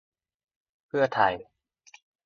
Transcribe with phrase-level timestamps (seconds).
[0.87, 1.33] เพื่อไทย